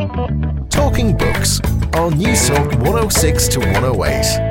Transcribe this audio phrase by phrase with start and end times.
[0.00, 1.60] Talking Books
[1.92, 4.50] on News Talk 106 to 108.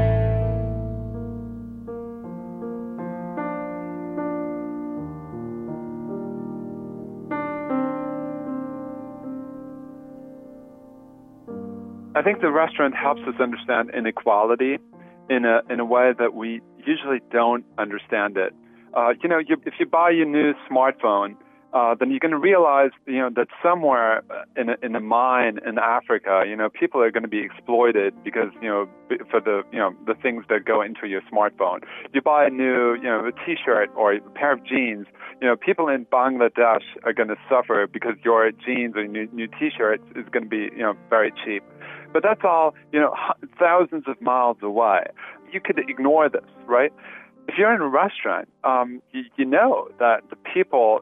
[12.16, 14.78] I think the restaurant helps us understand inequality
[15.32, 18.54] in a in a way that we usually don't understand it.
[18.94, 21.36] Uh, you know, you, if you buy your new smartphone,
[21.74, 24.24] uh, then you're going to realize, you know, that somewhere
[24.58, 28.14] in a, in a mine in Africa, you know, people are going to be exploited
[28.24, 28.90] because, you know,
[29.30, 31.82] for the, you know, the things that go into your smartphone.
[32.14, 35.06] You buy a new, you know, a T-shirt or a pair of jeans.
[35.42, 39.48] You know, people in Bangladesh are going to suffer because your jeans or new, new
[39.48, 41.64] T-shirt is going to be, you know, very cheap.
[42.12, 43.16] But that's all, you know,
[43.60, 45.04] thousands of miles away.
[45.52, 46.92] You could ignore this, right?
[47.50, 51.00] If you're in a restaurant, um, you, you know that the people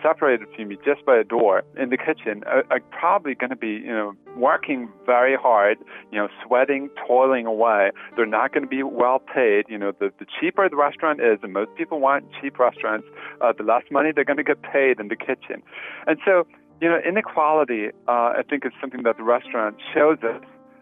[0.00, 3.56] separated from you just by a door in the kitchen are, are probably going to
[3.56, 5.78] be, you know, working very hard,
[6.12, 7.90] you know, sweating, toiling away.
[8.14, 9.64] They're not going to be well paid.
[9.68, 13.08] You know, the, the cheaper the restaurant is, and most people want cheap restaurants,
[13.40, 15.60] uh, the less money they're going to get paid in the kitchen.
[16.06, 16.46] And so
[16.80, 20.40] you know, inequality, uh, I think, is something that the restaurant shows us.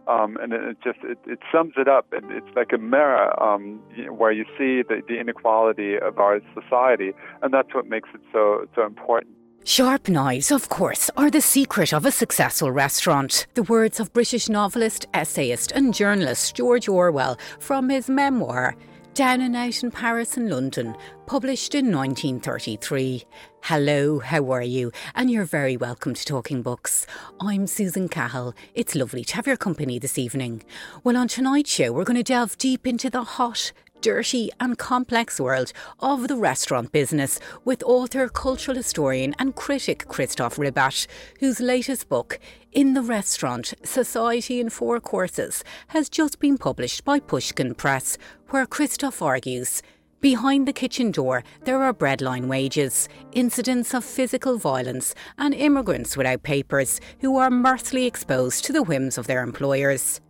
[0.08, 2.06] Um, and it, just it, it, sums it up.
[2.12, 7.12] And it's like a mirror um, where you see the, the inequality of our society,
[7.42, 9.34] and that's what makes it so so important.
[9.64, 13.46] Sharp knives, of course, are the secret of a successful restaurant.
[13.52, 18.74] The words of British novelist, essayist, and journalist George Orwell from his memoir,
[19.18, 20.94] down and Out in Paris and London,
[21.26, 23.24] published in 1933.
[23.62, 24.92] Hello, how are you?
[25.16, 27.04] And you're very welcome to Talking Books.
[27.40, 28.54] I'm Susan Cahill.
[28.74, 30.62] It's lovely to have your company this evening.
[31.02, 35.40] Well, on tonight's show, we're going to delve deep into the hot, dirty and complex
[35.40, 41.06] world of the restaurant business with author, cultural historian, and critic Christoph Ribbat,
[41.40, 42.38] whose latest book,
[42.72, 48.18] In the Restaurant Society in Four Courses, has just been published by Pushkin Press,
[48.50, 49.82] where Christoph argues.
[50.20, 56.42] Behind the kitchen door, there are breadline wages, incidents of physical violence, and immigrants without
[56.42, 60.20] papers who are mirthfully exposed to the whims of their employers.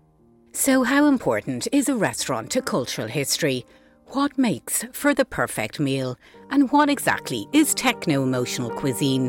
[0.59, 3.65] So, how important is a restaurant to cultural history?
[4.09, 6.19] What makes for the perfect meal?
[6.51, 9.29] And what exactly is techno emotional cuisine?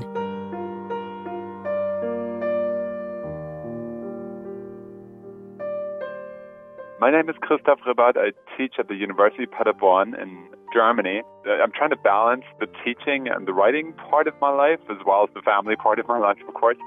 [6.99, 8.17] My name is Christoph Ribbat.
[8.17, 11.21] I teach at the University of Paderborn in Germany.
[11.45, 15.25] I'm trying to balance the teaching and the writing part of my life as well
[15.25, 16.77] as the family part of my life, of course.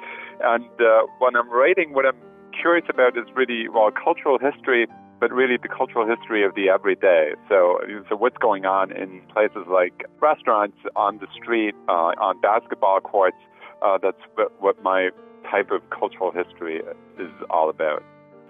[0.43, 2.19] And uh, when I'm writing, what I'm
[2.63, 4.87] curious about is really, well, cultural history,
[5.19, 7.35] but really the cultural history of the everyday.
[7.49, 13.01] So, so what's going on in places like restaurants, on the street, uh, on basketball
[13.01, 13.37] courts.
[13.83, 14.23] Uh, that's
[14.61, 15.11] what my
[15.51, 16.81] type of cultural history
[17.19, 18.03] is all about.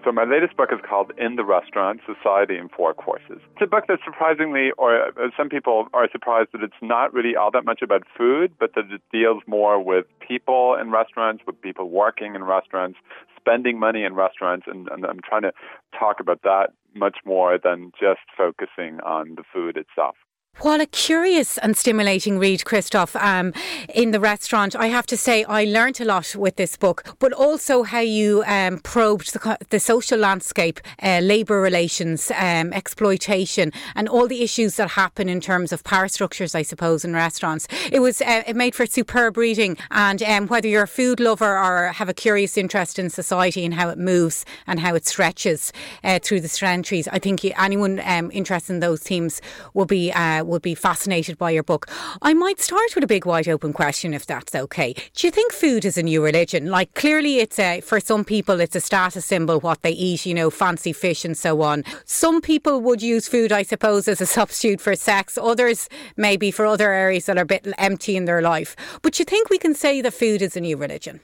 [0.03, 3.39] So my latest book is called In the Restaurant: Society in Four Courses.
[3.53, 7.37] It's a book that surprisingly, or uh, some people are surprised that it's not really
[7.37, 11.61] all that much about food, but that it deals more with people in restaurants, with
[11.61, 12.99] people working in restaurants,
[13.39, 15.53] spending money in restaurants, and, and I'm trying to
[15.97, 20.15] talk about that much more than just focusing on the food itself.
[20.59, 23.53] What a curious and stimulating read, Christoph, um,
[23.93, 24.75] in the restaurant.
[24.75, 28.43] I have to say, I learnt a lot with this book, but also how you
[28.45, 34.77] um, probed the, the, social landscape, uh, labour relations, um, exploitation, and all the issues
[34.77, 37.67] that happen in terms of power structures, I suppose, in restaurants.
[37.91, 41.57] It was uh, it made for superb reading, and um, whether you're a food lover
[41.57, 45.73] or have a curious interest in society and how it moves and how it stretches
[46.05, 49.41] uh, through the centuries, I think anyone um, interested in those themes
[49.73, 50.13] will be
[50.45, 51.87] would be fascinated by your book.
[52.21, 54.93] I might start with a big wide open question, if that's okay.
[55.15, 56.67] Do you think food is a new religion?
[56.67, 60.33] Like, clearly, it's a, for some people, it's a status symbol, what they eat, you
[60.33, 61.83] know, fancy fish and so on.
[62.05, 65.37] Some people would use food, I suppose, as a substitute for sex.
[65.41, 68.75] Others, maybe for other areas that are a bit empty in their life.
[69.01, 71.19] But you think we can say that food is a new religion?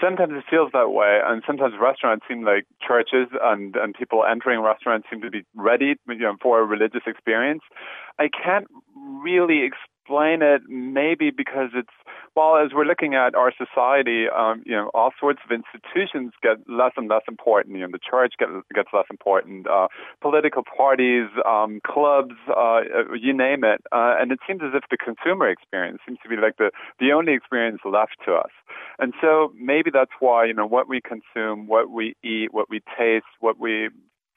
[0.00, 4.60] Sometimes it feels that way, and sometimes restaurants seem like churches, and and people entering
[4.60, 7.62] restaurants seem to be ready, you know, for a religious experience.
[8.18, 8.66] I can't
[8.96, 11.88] really explain it, maybe because it's
[12.36, 16.58] well, as we're looking at our society, um, you know, all sorts of institutions get
[16.68, 17.76] less and less important.
[17.76, 19.66] You know, the church get, gets less important.
[19.66, 19.88] Uh,
[20.20, 22.80] political parties, um, clubs, uh,
[23.18, 23.82] you name it.
[23.90, 26.70] Uh, and it seems as if the consumer experience seems to be like the
[27.00, 28.52] the only experience left to us.
[28.98, 32.80] And so maybe that's why you know what we consume, what we eat, what we
[32.96, 33.88] taste, what we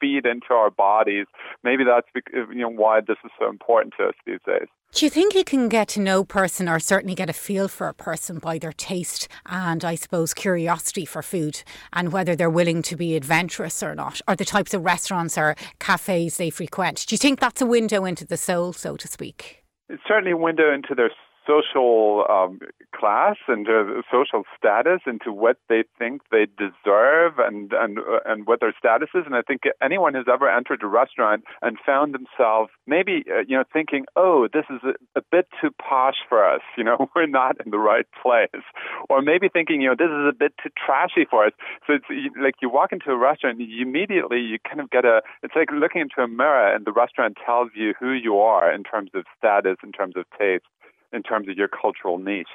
[0.02, 1.28] feed into our bodies.
[1.64, 4.68] Maybe that's you know why this is so important to us these days.
[4.96, 7.68] Do you think you can get to know a person or certainly get a feel
[7.68, 11.64] for a person by their taste and I suppose curiosity for food
[11.94, 15.56] and whether they're willing to be adventurous or not, or the types of restaurants or
[15.80, 17.08] cafes they frequent?
[17.08, 19.64] Do you think that's a window into the soul, so to speak?
[19.90, 21.10] It's certainly a window into their
[21.48, 22.60] social um,
[22.96, 28.48] class and uh, social status into what they think they deserve and and uh, and
[28.48, 29.24] what their status is.
[29.26, 33.58] And I think anyone who's ever entered a restaurant and found themselves maybe uh, you
[33.58, 36.62] know thinking, oh, this is a, a bit too posh for us.
[36.84, 38.64] You know, we're not in the right place,
[39.10, 41.54] or maybe thinking, you know, this is a bit too trashy for us.
[41.88, 42.06] So it's
[42.42, 45.22] like you walk into a restaurant, and you immediately you kind of get a.
[45.44, 48.84] It's like looking into a mirror, and the restaurant tells you who you are in
[48.84, 50.66] terms of status, in terms of taste
[51.14, 52.48] in terms of your cultural niche.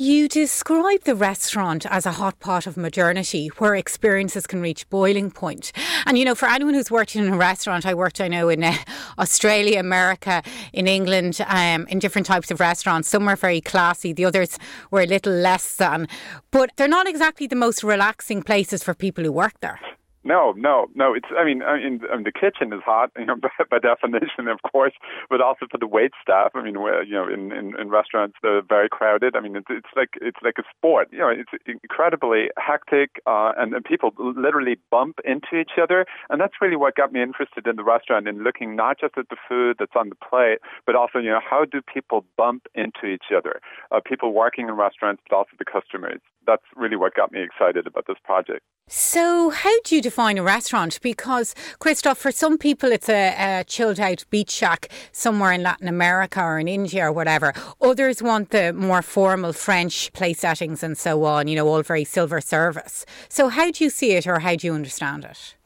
[0.00, 5.28] You describe the restaurant as a hot pot of modernity where experiences can reach boiling
[5.32, 5.72] point.
[6.06, 8.62] And, you know, for anyone who's worked in a restaurant, I worked, I know, in
[8.62, 8.74] uh,
[9.18, 13.08] Australia, America, in England, um, in different types of restaurants.
[13.08, 14.56] Some were very classy, the others
[14.92, 16.06] were a little less than.
[16.52, 19.80] But they're not exactly the most relaxing places for people who work there.
[20.28, 21.14] No, no, no.
[21.14, 21.28] It's.
[21.34, 24.46] I mean, I mean, I mean the kitchen is hot, you know, by, by, definition,
[24.46, 24.92] of course,
[25.30, 26.50] but also for the wait staff.
[26.54, 29.34] I mean, you know, in, in, in restaurants they're very crowded.
[29.36, 31.08] I mean, it's, it's like it's like a sport.
[31.10, 31.50] You know, it's
[31.82, 36.94] incredibly hectic, uh, and, and people literally bump into each other, and that's really what
[36.94, 40.10] got me interested in the restaurant and looking not just at the food that's on
[40.10, 43.62] the plate, but also, you know, how do people bump into each other?
[43.90, 46.20] Uh, people working in restaurants, but also the customers.
[46.48, 48.62] That's really what got me excited about this project.
[48.90, 50.98] So, how do you define a restaurant?
[51.02, 55.88] Because, Christoph, for some people, it's a, a, chilled out beach shack somewhere in Latin
[55.88, 57.52] America or in India or whatever.
[57.82, 62.04] Others want the more formal French place settings and so on, you know, all very
[62.04, 63.04] silver service.
[63.28, 65.57] So, how do you see it or how do you understand it?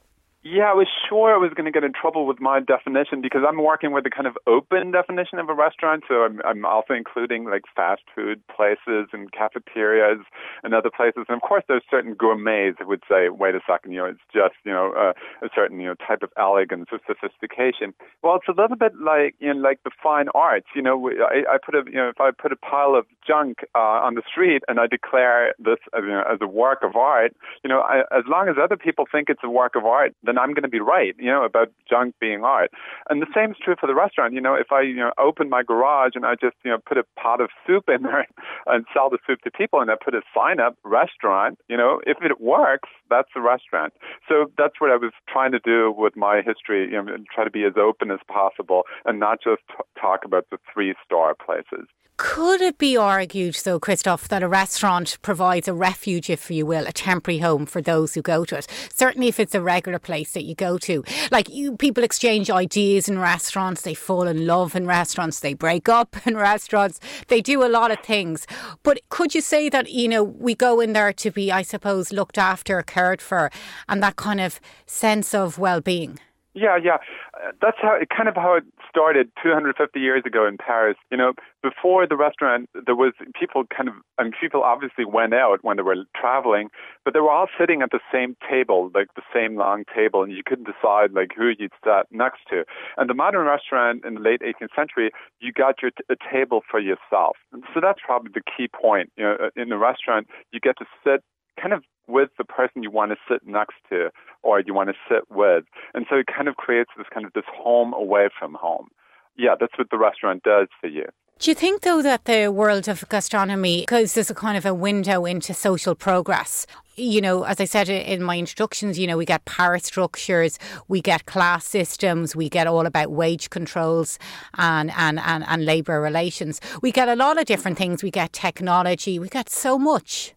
[0.45, 3.43] Yeah, I was sure I was going to get in trouble with my definition because
[3.47, 6.03] I'm working with a kind of open definition of a restaurant.
[6.05, 10.19] So I'm, I'm also including like fast food places and cafeterias
[10.61, 11.23] and other places.
[11.29, 14.19] And of course, there's certain gourmets who would say, wait a second, you know, it's
[14.33, 15.13] just, you know, uh,
[15.45, 17.93] a certain, you know, type of elegance or sophistication.
[18.21, 20.67] Well, it's a little bit like, you know, like the fine arts.
[20.75, 23.59] You know, I, I put a, you know, if I put a pile of junk
[23.75, 26.97] uh, on the street and I declare this as, you know, as a work of
[26.97, 30.13] art, you know, I, as long as other people think it's a work of art,
[30.21, 32.71] then I'm going to be right, you know, about junk being art.
[33.09, 34.33] And the same is true for the restaurant.
[34.33, 36.97] You know, if I, you know, open my garage and I just, you know, put
[36.97, 38.27] a pot of soup in there
[38.67, 42.01] and sell the soup to people and I put a sign up, restaurant, you know,
[42.05, 43.93] if it works, that's a restaurant.
[44.27, 47.43] So that's what I was trying to do with my history, you know, and try
[47.43, 51.35] to be as open as possible and not just t- talk about the three star
[51.35, 51.87] places.
[52.17, 56.85] Could it be argued, though, Christoph, that a restaurant provides a refuge, if you will,
[56.85, 58.67] a temporary home for those who go to it?
[58.93, 61.03] Certainly, if it's a regular place that you go to.
[61.31, 65.89] Like, you, people exchange ideas in restaurants, they fall in love in restaurants, they break
[65.89, 68.47] up in restaurants, they do a lot of things.
[68.81, 72.13] But could you say that, you know, we go in there to be, I suppose,
[72.13, 73.51] looked after, cared for,
[73.89, 76.19] and that kind of sense of well being?
[76.55, 76.97] Yeah, yeah.
[77.33, 80.97] Uh, that's how it kind of how it started 250 years ago in Paris.
[81.09, 81.33] You know,
[81.63, 85.77] before the restaurant, there was people kind of, I mean, people obviously went out when
[85.77, 86.69] they were traveling,
[87.03, 90.31] but they were all sitting at the same table, like the same long table, and
[90.31, 92.65] you couldn't decide like who you'd sat next to.
[92.97, 95.09] And the modern restaurant in the late 18th century,
[95.39, 97.37] you got your t- a table for yourself.
[97.51, 99.11] And so that's probably the key point.
[99.17, 101.23] You know, in the restaurant, you get to sit
[101.59, 104.09] kind of with the person you want to sit next to
[104.41, 105.63] or you want to sit with.
[105.93, 108.89] And so it kind of creates this kind of this home away from home.
[109.37, 111.05] Yeah, that's what the restaurant does for you.
[111.39, 114.73] Do you think, though, that the world of gastronomy, because there's a kind of a
[114.73, 119.25] window into social progress, you know, as I said in my introductions, you know, we
[119.25, 124.19] get power structures, we get class systems, we get all about wage controls
[124.57, 126.61] and, and, and, and labour relations.
[126.83, 128.03] We get a lot of different things.
[128.03, 130.35] We get technology, we get so much.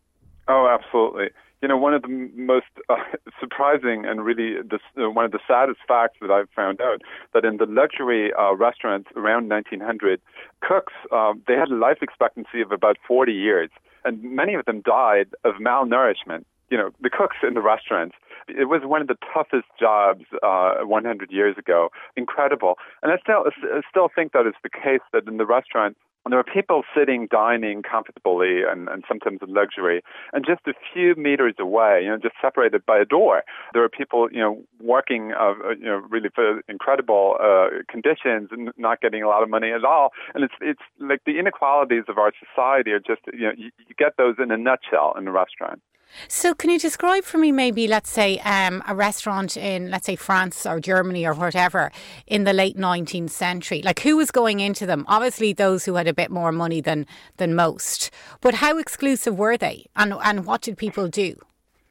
[0.48, 1.28] Oh, absolutely.
[1.62, 2.96] You know, one of the most uh,
[3.40, 7.44] surprising and really the, uh, one of the saddest facts that I've found out that
[7.44, 10.20] in the luxury uh, restaurants around 1900,
[10.60, 13.70] cooks uh, they had a life expectancy of about 40 years,
[14.04, 16.44] and many of them died of malnourishment.
[16.70, 18.16] You know, the cooks in the restaurants.
[18.48, 21.90] It was one of the toughest jobs uh, 100 years ago.
[22.16, 25.96] Incredible, and I still I still think that is the case that in the restaurant
[26.26, 30.02] and there are people sitting, dining comfortably and, and sometimes in luxury.
[30.32, 33.88] And just a few meters away, you know, just separated by a door, there are
[33.88, 39.00] people, you know, working, uh, uh, you know, really for incredible uh, conditions and not
[39.00, 40.10] getting a lot of money at all.
[40.34, 43.94] And it's, it's like the inequalities of our society are just, you know, you, you
[43.96, 45.80] get those in a nutshell in a restaurant.
[46.28, 50.16] So, can you describe for me maybe, let's say, um, a restaurant in, let's say,
[50.16, 51.92] France or Germany or whatever
[52.26, 53.82] in the late 19th century?
[53.82, 55.04] Like, who was going into them?
[55.08, 57.06] Obviously, those who had a bit more money than
[57.36, 58.10] than most.
[58.40, 61.36] But how exclusive were they, and and what did people do?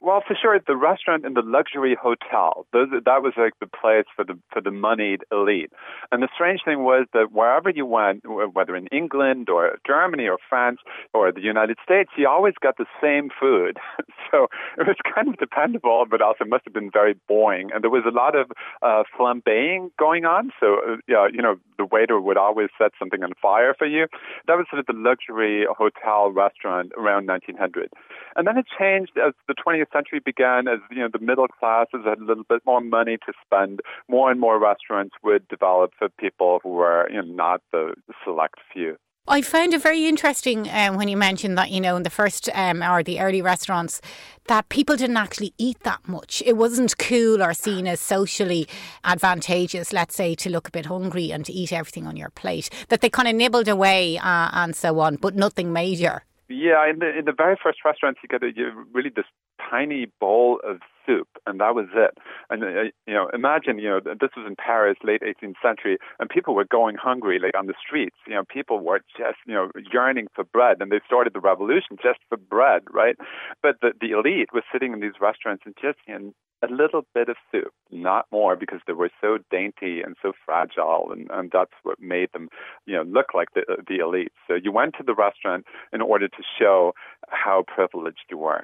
[0.05, 4.05] Well, for sure, the restaurant and the luxury hotel, those, that was like the place
[4.15, 5.71] for the for the moneyed elite.
[6.11, 8.21] And the strange thing was that wherever you went,
[8.53, 10.77] whether in England or Germany or France
[11.15, 13.79] or the United States, you always got the same food.
[14.31, 14.45] so
[14.77, 17.71] it was kind of dependable, but also must have been very boring.
[17.73, 18.51] And there was a lot of
[18.83, 20.51] uh, flambeing going on.
[20.59, 24.05] So uh, yeah, you know, the waiter would always set something on fire for you.
[24.45, 27.89] That was sort of the luxury hotel restaurant around 1900.
[28.35, 32.01] And then it changed as the 20th century began, as you know, the middle classes
[32.05, 33.79] had a little bit more money to spend.
[34.09, 38.55] More and more restaurants would develop for people who were you know, not the select
[38.73, 38.97] few.
[39.27, 42.47] I found it very interesting um, when you mentioned that, you know, in the first
[42.53, 43.99] um, or the early restaurants,
[44.47, 46.43] that people didn't actually eat that much.
[46.45, 48.67] It wasn't cool or seen as socially
[49.03, 52.69] advantageous, let's say, to look a bit hungry and to eat everything on your plate.
[52.89, 56.23] That they kind of nibbled away uh, and so on, but nothing major.
[56.47, 59.25] Yeah, in the in the very first restaurants, you get a, you really this
[59.69, 62.17] tiny bowl of soup, and that was it.
[62.49, 66.29] And uh, you know, imagine you know this was in Paris, late 18th century, and
[66.29, 68.15] people were going hungry, like on the streets.
[68.27, 71.97] You know, people were just you know yearning for bread, and they started the revolution
[72.01, 73.15] just for bread, right?
[73.61, 76.31] But the the elite was sitting in these restaurants and just know,
[76.63, 81.09] a little bit of soup, not more, because they were so dainty and so fragile,
[81.11, 82.49] and, and that's what made them,
[82.85, 84.31] you know, look like the the elite.
[84.47, 86.93] So you went to the restaurant in order to show
[87.29, 88.63] how privileged you were.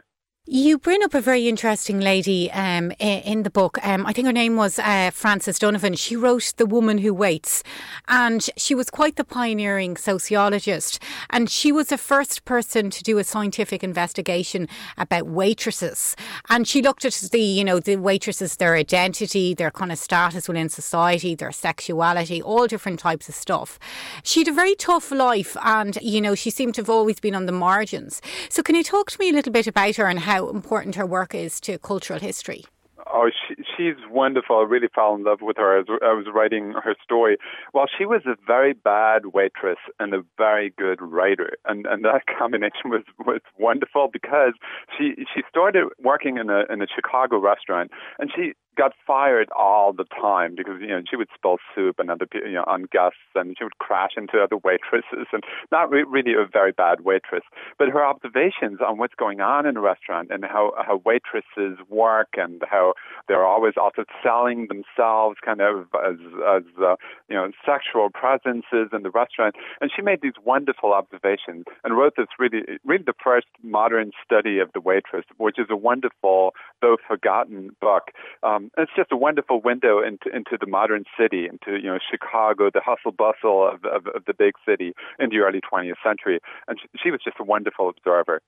[0.53, 3.77] You bring up a very interesting lady um, in the book.
[3.88, 5.93] Um, I think her name was uh, Frances Donovan.
[5.93, 7.63] She wrote The Woman Who Waits,
[8.10, 11.01] and she was quite the pioneering sociologist.
[11.29, 14.67] And she was the first person to do a scientific investigation
[14.98, 16.17] about waitresses.
[16.50, 20.50] And she looked at the, you know, the waitresses, their identity, their kind of status
[20.50, 23.79] within society, their sexuality, all different types of stuff.
[24.24, 27.36] She had a very tough life, and you know, she seemed to have always been
[27.36, 28.22] on the margins.
[28.50, 30.40] So, can you talk to me a little bit about her and how?
[30.41, 32.65] How important her work is to cultural history.
[33.13, 34.60] Oh, she, she's wonderful.
[34.60, 37.38] I really fell in love with her as I was writing her story.
[37.74, 42.21] Well, she was a very bad waitress and a very good writer, and and that
[42.39, 44.53] combination was was wonderful because
[44.98, 49.94] she she started working in a in a Chicago restaurant, and she got fired all
[49.94, 53.18] the time because you know she would spill soup and other you know on guests
[53.36, 57.44] and she would crash into other waitresses and not re- really a very bad waitress.
[57.78, 62.30] But her observations on what's going on in a restaurant and how how waitresses work
[62.38, 62.94] and how
[63.28, 66.96] they're always also selling themselves kind of as as uh,
[67.30, 69.56] you know sexual presences in the restaurant.
[69.82, 74.60] And she made these wonderful observations and wrote this really really the first modern study
[74.60, 78.12] of the waitress which is a wonderful though forgotten book.
[78.44, 82.00] Um, um, it's just a wonderful window into, into the modern city, into you know
[82.10, 86.39] Chicago, the hustle bustle of, of, of the big city in the early 20th century.
[86.68, 88.41] And she, she was just a wonderful observer.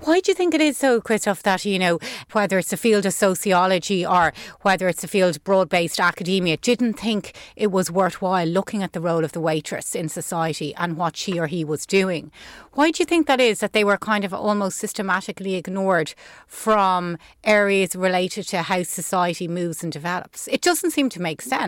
[0.00, 1.98] Why do you think it is so, Christoph, that, you know,
[2.32, 4.32] whether it's a field of sociology or
[4.62, 9.00] whether it's a field broad based academia, didn't think it was worthwhile looking at the
[9.00, 12.30] role of the waitress in society and what she or he was doing?
[12.72, 16.14] Why do you think that is, that they were kind of almost systematically ignored
[16.46, 20.48] from areas related to how society moves and develops?
[20.48, 21.62] It doesn't seem to make sense.